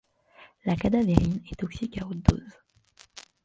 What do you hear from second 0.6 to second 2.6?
La cadavérine est toxique à haute dose.